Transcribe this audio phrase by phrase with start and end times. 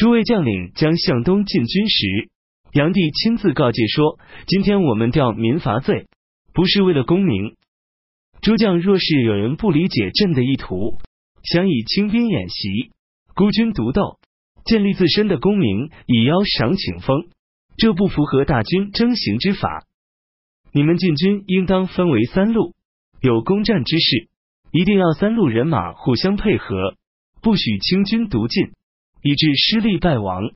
[0.00, 2.30] 诸位将领将向东进军时，
[2.72, 6.06] 杨帝亲自告诫说：“今天我们调民伐罪，
[6.54, 7.54] 不是为了功名。
[8.40, 10.96] 诸将若是有人不理解朕的意图，
[11.42, 12.92] 想以轻兵演习，
[13.34, 14.16] 孤军独斗，
[14.64, 17.26] 建立自身的功名，以邀赏请封，
[17.76, 19.84] 这不符合大军征行之法。
[20.72, 22.72] 你们进军应当分为三路，
[23.20, 24.30] 有攻战之势，
[24.72, 26.94] 一定要三路人马互相配合，
[27.42, 28.70] 不许轻军独进。”
[29.22, 30.52] 以致失利败亡。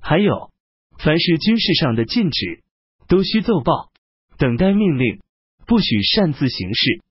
[0.00, 0.50] 还有，
[0.98, 2.62] 凡是军事上的禁止，
[3.08, 3.90] 都需奏报，
[4.38, 5.20] 等待命令，
[5.66, 7.02] 不许擅自行事。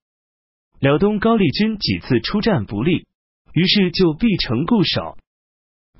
[0.80, 3.06] 辽东高丽军几次出战不利，
[3.52, 5.16] 于是就闭城固守。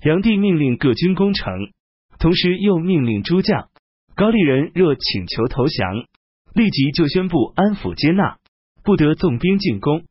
[0.01, 1.53] 炀帝命令各军攻城，
[2.19, 3.69] 同时又命令诸将：
[4.15, 6.07] 高丽人若请求投降，
[6.55, 8.39] 立即就宣布安抚接纳，
[8.83, 10.05] 不得纵兵进攻。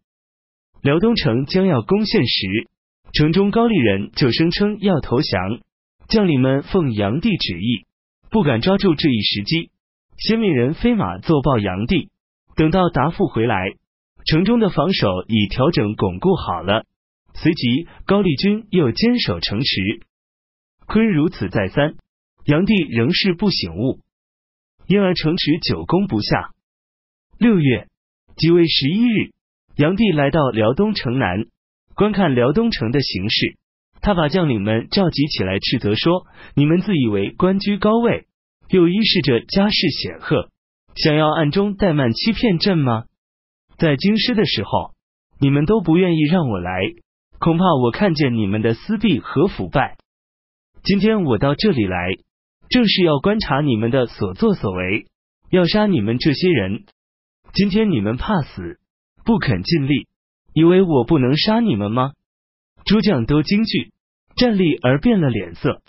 [0.81, 2.69] 辽东城将要攻陷时。
[3.11, 5.59] 城中高丽人就声称要投降，
[6.07, 7.85] 将领们奉炀帝旨意，
[8.29, 9.71] 不敢抓住这一时机，
[10.17, 12.09] 先命人飞马奏报炀帝。
[12.55, 13.73] 等到答复回来，
[14.25, 16.85] 城中的防守已调整巩固好了。
[17.33, 20.05] 随即高丽军又坚守城池。
[20.85, 21.95] 坤如此再三，
[22.45, 23.99] 炀帝仍是不醒悟，
[24.87, 26.51] 因而城池久攻不下。
[27.37, 27.87] 六月
[28.35, 29.31] 即位十一日，
[29.75, 31.45] 炀帝来到辽东城南。
[31.99, 33.57] 观看辽东城的形势，
[33.99, 38.25] 他把将领们召集起来，斥责说：“你们自以为官居高位，
[38.69, 40.47] 又依恃着家世显赫，
[40.95, 43.03] 想要暗中怠慢欺骗朕吗？
[43.77, 44.93] 在京师的时候，
[45.41, 46.79] 你们都不愿意让我来，
[47.37, 49.97] 恐怕我看见你们的私弊和腐败。
[50.83, 52.13] 今天我到这里来，
[52.69, 55.07] 正是要观察你们的所作所为，
[55.51, 56.85] 要杀你们这些人。
[57.51, 58.79] 今天你们怕死，
[59.25, 60.07] 不肯尽力。”
[60.53, 62.13] 以为我不能杀你们吗？
[62.85, 63.91] 诸将都惊惧，
[64.35, 65.81] 站立而变了脸色。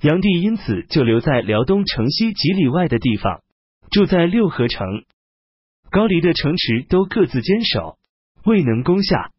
[0.00, 3.42] 炀帝因此就留在辽东城西几里外的地方，
[3.90, 5.04] 住在六合城。
[5.90, 7.96] 高丽的城池都各自坚守，
[8.44, 9.30] 未能攻下。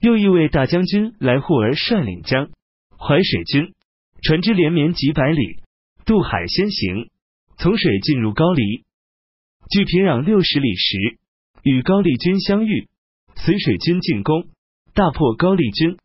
[0.00, 2.50] 又一位大将军来护儿率领江
[2.98, 3.74] 淮水军，
[4.22, 5.60] 船只连绵几百里，
[6.04, 7.10] 渡海先行，
[7.56, 8.84] 从水进入高丽。
[9.70, 11.18] 距平壤六十里时，
[11.62, 12.88] 与高丽军相遇。
[13.36, 14.48] 随水军进攻，
[14.94, 15.98] 大破高丽军。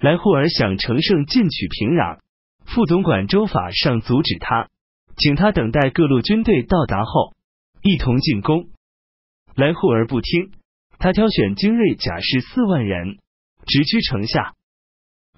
[0.00, 2.18] 来护儿想乘胜进取平壤，
[2.64, 4.68] 副总管周法上阻止他，
[5.16, 7.34] 请他等待各路军队到达后，
[7.82, 8.68] 一同进攻。
[9.54, 10.52] 来护儿不听，
[10.98, 13.18] 他挑选精锐甲士四万人，
[13.66, 14.54] 直趋城下。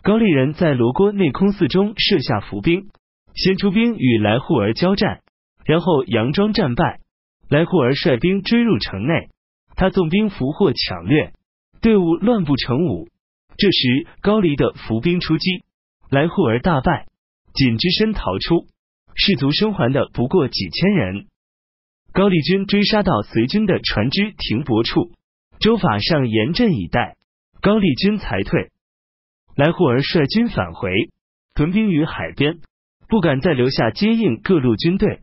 [0.02, 2.90] 高丽人在罗锅内空寺中设下伏兵，
[3.34, 5.22] 先出兵与来护儿交战，
[5.64, 7.00] 然后佯装战败。
[7.48, 9.28] 来护儿率兵追入城内。
[9.74, 11.32] 他纵兵俘获抢掠，
[11.80, 13.08] 队伍乱不成伍。
[13.56, 15.62] 这时高丽的伏兵出击，
[16.10, 17.06] 来护儿大败，
[17.54, 18.66] 仅只身逃出，
[19.14, 21.26] 士卒生还的不过几千人。
[22.12, 25.12] 高丽军追杀到随军的船只停泊处，
[25.60, 27.16] 周法上严阵以待，
[27.60, 28.70] 高丽军才退。
[29.54, 30.90] 来护儿率军返回，
[31.54, 32.60] 屯兵于海边，
[33.08, 35.20] 不敢再留下接应各路军队。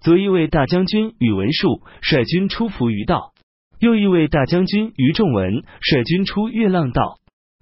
[0.00, 3.32] 左一位大将军宇文述率军出伏于道。
[3.78, 7.18] 右一位大将军于仲文率军出月浪道，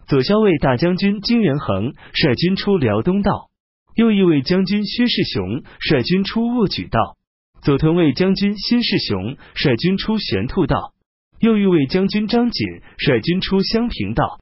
[0.06, 3.48] 左骁卫大将军金元衡率军出辽东道，
[3.96, 7.16] 右一位将军薛世雄率军出沃举道，
[7.62, 10.92] 左屯卫将军辛世雄率军出玄兔道，
[11.40, 12.66] 右一位将军张锦
[12.96, 14.38] 率军出襄平道，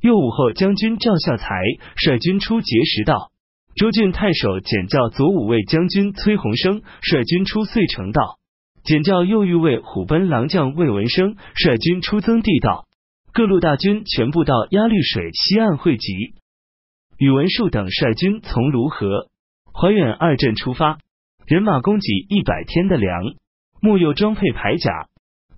[0.00, 1.48] 右武后将军赵孝才
[1.96, 3.32] 率军出碣石道，
[3.74, 8.38] 州郡太守简教左武卫将军崔洪生率军出遂城道。
[8.86, 12.86] 简教右御卫虎贲郎将魏文生率军出增地道，
[13.32, 16.34] 各路大军全部到鸭绿水西岸汇集。
[17.18, 19.28] 宇文述等率军从卢河、
[19.74, 20.98] 怀远二镇出发，
[21.48, 23.24] 人马供给一百天的粮，
[23.82, 25.08] 木又装配铠甲、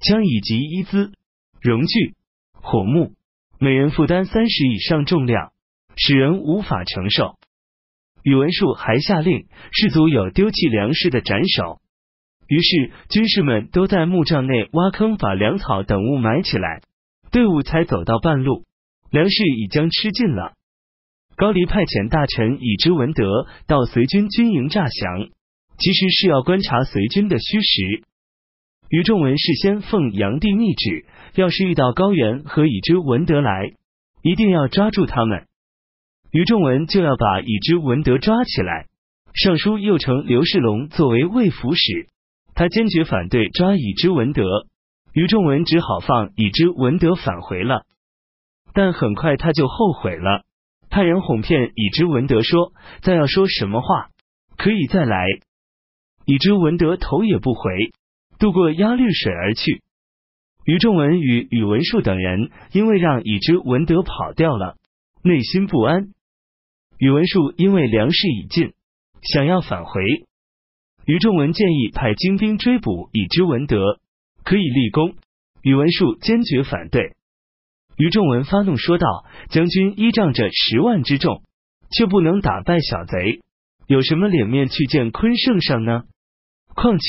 [0.00, 1.12] 枪以及衣资、
[1.60, 2.14] 戎具、
[2.54, 3.12] 火木，
[3.60, 5.52] 每人负担三十以上重量，
[5.96, 7.34] 使人无法承受。
[8.22, 11.82] 宇文述还下令，士卒有丢弃粮食的斩首。
[12.48, 16.80] 于是，军士们都在木帐内挖坑，把粮草等物埋起来。
[17.30, 18.64] 队伍才走到半路，
[19.10, 20.54] 粮食已将吃尽了。
[21.36, 25.28] 高黎派遣大臣以之文德到随军军营诈降，
[25.78, 28.02] 其实是要观察随军的虚实。
[28.88, 31.04] 于仲文事先奉炀帝密旨，
[31.34, 33.74] 要是遇到高原和以之文德来，
[34.22, 35.44] 一定要抓住他们。
[36.32, 38.86] 于仲文就要把以之文德抓起来。
[39.34, 42.08] 尚书右丞刘世龙作为卫府使。
[42.58, 44.42] 他坚决反对抓已知文德，
[45.12, 47.86] 于仲文只好放已知文德返回了。
[48.74, 50.42] 但很快他就后悔了，
[50.90, 54.08] 派人哄骗已知文德说：“再要说什么话，
[54.56, 55.24] 可以再来。”
[56.26, 57.92] 已知文德头也不回，
[58.40, 59.84] 渡过鸭绿水而去。
[60.64, 64.74] 于仲文与宇文述等人因为让已知文德跑掉了，
[65.22, 66.08] 内心不安。
[66.98, 68.72] 宇文述因为粮食已尽，
[69.22, 70.02] 想要返回。
[71.08, 73.98] 于仲文建议派精兵追捕以之文德，
[74.44, 75.14] 可以立功。
[75.62, 77.14] 宇文述坚决反对。
[77.96, 81.42] 于仲文发怒说道：“将军依仗着十万之众，
[81.90, 83.40] 却不能打败小贼，
[83.86, 86.02] 有什么脸面去见坤圣上呢？
[86.74, 87.06] 况且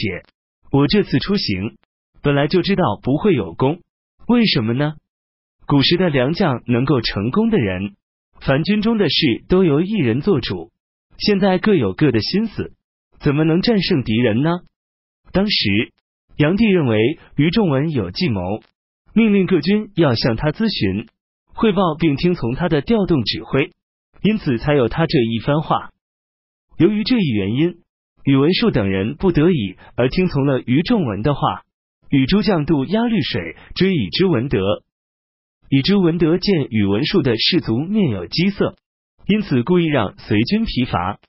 [0.71, 1.75] 我这次出行
[2.21, 3.81] 本来就知道不会有功，
[4.29, 4.93] 为什么呢？
[5.67, 7.95] 古时的良将能够成功的人。”
[8.39, 10.71] 凡军中的事都由一人做主，
[11.17, 12.71] 现在各有各的心思，
[13.19, 14.49] 怎么能战胜敌人呢？
[15.31, 15.91] 当时
[16.37, 18.61] 杨帝认为于仲文有计谋，
[19.13, 21.07] 命令各军要向他咨询
[21.53, 23.71] 汇报，并听从他的调动指挥，
[24.21, 25.91] 因此才有他这一番话。
[26.77, 27.79] 由于这一原因，
[28.23, 31.63] 宇文述等人不得已而听从了于仲文的话，
[32.09, 34.59] 与诸将渡鸭绿水追以之文德。
[35.69, 38.75] 以知文德见宇文述的士卒面有饥色，
[39.27, 41.19] 因此故意让随军疲乏。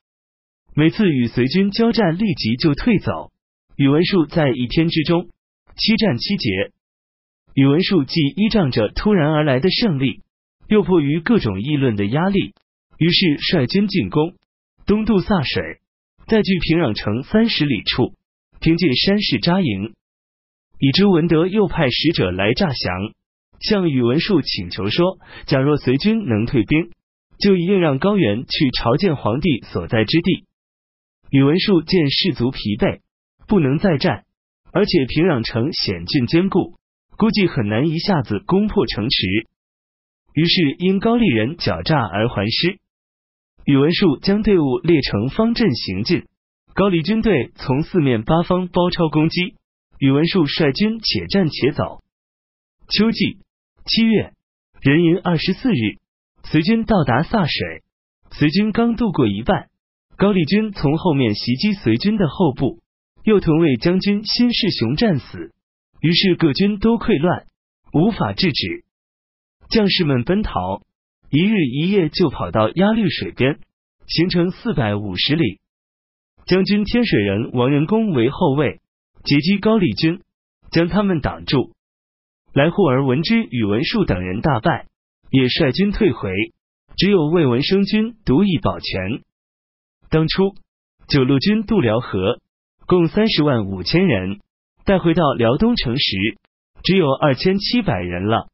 [0.81, 3.31] 每次与随军交战，立即就退走。
[3.77, 5.29] 宇文述在一天之中
[5.77, 6.73] 七战七捷。
[7.53, 10.23] 宇文述既依仗着突然而来的胜利，
[10.69, 12.55] 又迫于各种议论的压力，
[12.97, 14.37] 于是率军进攻，
[14.87, 15.81] 东渡萨水，
[16.27, 18.15] 在距平壤城三十里处，
[18.63, 19.93] 凭借山势扎营。
[20.79, 23.13] 以知文德又派使者来诈降。
[23.61, 26.89] 向宇文述请求说：“假若随军能退兵，
[27.39, 30.47] 就一定让高原去朝见皇帝所在之地。”
[31.31, 33.01] 宇文述见士卒疲惫，
[33.47, 34.25] 不能再战，
[34.73, 36.77] 而且平壤城险峻坚固，
[37.17, 39.27] 估计很难一下子攻破城池。
[40.35, 42.79] 于是因高丽人狡诈而还师。
[43.65, 46.25] 宇文述将队伍列成方阵行进，
[46.75, 49.55] 高丽军队从四面八方包抄攻击。
[49.99, 52.03] 宇文述率军且战且走。
[52.89, 53.39] 秋季。
[53.87, 54.35] 七月
[54.83, 55.99] 壬寅二十四日，
[56.45, 57.83] 随军到达柞水。
[58.31, 59.70] 随军刚渡过一半，
[60.21, 62.83] 高丽军从后面袭击隋军的后部，
[63.25, 65.55] 右屯卫将军辛世雄战死。
[66.03, 67.47] 于是各军都溃乱，
[67.95, 68.85] 无法制止。
[69.71, 70.83] 将士们奔逃，
[71.31, 73.61] 一日一夜就跑到鸭绿水边，
[74.07, 75.59] 行程四百五十里。
[76.45, 78.83] 将军天水人王仁恭为后卫，
[79.25, 80.21] 截击高丽军，
[80.71, 81.73] 将他们挡住。
[82.53, 84.87] 来护儿闻之，宇文述等人大败，
[85.31, 86.31] 也率军退回，
[86.99, 89.23] 只有魏文生军独以保全。
[90.11, 90.55] 当初
[91.09, 92.41] 九路军渡辽河，
[92.87, 94.41] 共三十万五千人，
[94.85, 96.17] 带回到辽东城时，
[96.83, 98.49] 只有二千七百人了。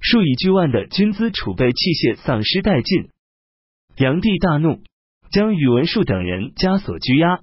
[0.00, 3.10] 数以巨万的军资储备器械丧失殆尽，
[3.96, 4.82] 炀帝大怒，
[5.30, 7.40] 将宇文述等人枷锁拘押。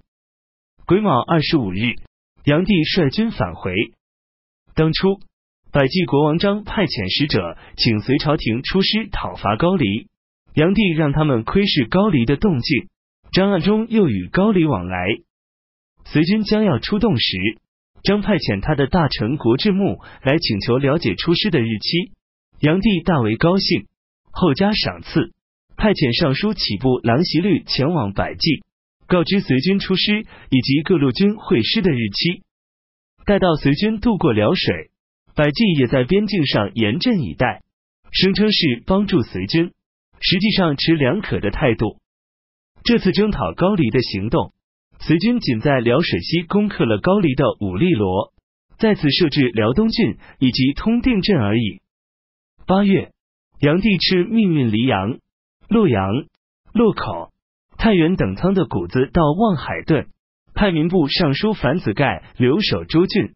[0.85, 1.95] 癸卯二十五日，
[2.43, 3.73] 炀帝率军返回。
[4.75, 5.19] 当初。
[5.71, 10.07] 百济国王张派遣使者，请随朝廷出师讨伐高丽。
[10.53, 12.89] 炀帝让他们窥视高丽的动静，
[13.33, 15.07] 张暗中又与高丽往来。
[16.05, 17.37] 隋军将要出动时，
[18.03, 22.11] 张派遣他的大臣国志木来请求了解出师的日期。
[22.59, 23.87] 炀帝大为高兴，
[24.31, 25.33] 后加赏赐，
[25.75, 28.61] 派遣尚书启部郎席律前往百济，
[29.07, 32.43] 告知随军出师以及各路军会师的日期。
[33.25, 34.91] 待到随军渡过辽水。
[35.35, 37.63] 百济也在边境上严阵以待，
[38.11, 39.71] 声称是帮助隋军，
[40.19, 41.97] 实际上持两可的态度。
[42.83, 44.53] 这次征讨高丽的行动，
[44.99, 48.33] 隋军仅在辽水西攻克了高丽的武力罗，
[48.77, 51.81] 再次设置辽东郡以及通定镇而已。
[52.65, 53.11] 八月，
[53.59, 55.19] 炀帝敕命运黎阳、
[55.69, 56.25] 洛阳、
[56.73, 57.31] 洛口、
[57.77, 60.07] 太原等仓的谷子到望海顿，
[60.53, 63.33] 派民部尚书樊子盖留守诸郡。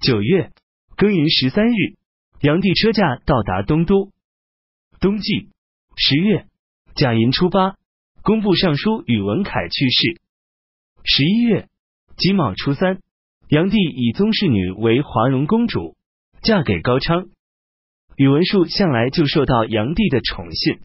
[0.00, 0.50] 九月。
[0.96, 1.96] 庚寅十三日，
[2.40, 4.12] 炀帝车驾到达东都。
[5.00, 5.48] 冬季
[5.96, 6.46] 十月
[6.94, 7.74] 甲寅初八，
[8.24, 10.18] 工部尚书宇文恺去世。
[11.04, 11.68] 十一月
[12.16, 13.00] 己卯初三，
[13.50, 15.94] 炀帝以宗室女为华容公主，
[16.42, 17.26] 嫁给高昌。
[18.16, 20.78] 宇文述向来就受到炀帝的宠信，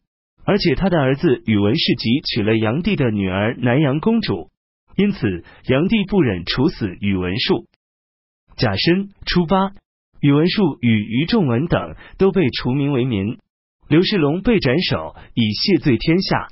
[0.44, 4.50] 而且他的儿子宇文士及娶了炀帝的女儿南阳公主，
[4.98, 7.68] 因此炀帝不忍处死宇文述。
[8.58, 9.72] 甲申初八。
[10.20, 13.38] 宇文述与于仲文等都被除名为民，
[13.88, 16.50] 刘世龙被斩首以谢罪天下。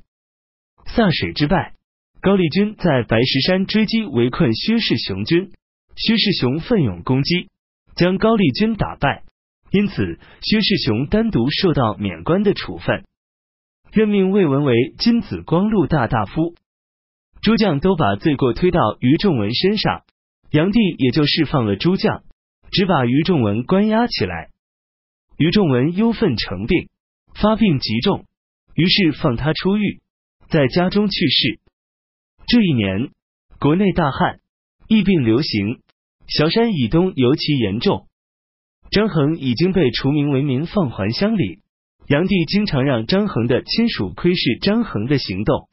[0.96, 1.74] 萨水之败，
[2.22, 5.52] 高丽军在白石山追击围困薛世雄军，
[5.96, 7.50] 薛世雄奋勇攻击，
[7.96, 9.24] 将高丽军打败，
[9.72, 13.04] 因此薛世雄单独受到免官的处分。
[13.92, 16.56] 任命魏文为金紫光禄大大夫。
[17.42, 20.04] 诸将都把罪过推到于仲文身上，
[20.50, 22.24] 炀帝也就释放了诸将，
[22.72, 24.50] 只把于仲文关押起来。
[25.38, 26.90] 于仲文忧愤成病，
[27.36, 28.26] 发病极重，
[28.74, 30.02] 于是放他出狱，
[30.50, 31.60] 在家中去世。
[32.48, 33.10] 这一年，
[33.60, 34.40] 国内大旱，
[34.88, 35.82] 疫病流行，
[36.28, 38.08] 小山以东尤其严重。
[38.90, 41.60] 张衡已经被除名为民，放还乡里。
[42.08, 45.68] 炀帝经常让张衡的亲属窥视张衡的行动。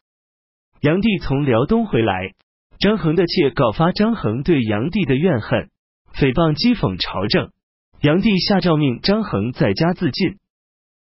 [0.81, 2.35] 炀帝从辽东回来，
[2.81, 5.71] 张衡的妾告发张衡对炀帝的怨恨，
[6.12, 7.52] 诽谤讥讽朝政。
[8.00, 10.38] 炀帝下诏命张衡在家自尽。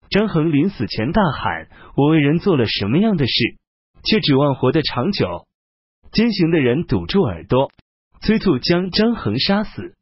[0.09, 3.33] 张衡临死前大喊：“我为人做了什么样的事，
[4.03, 5.45] 却指望活得长久？”
[6.11, 7.71] 监刑的人堵住耳朵，
[8.21, 9.95] 催促将张衡杀死。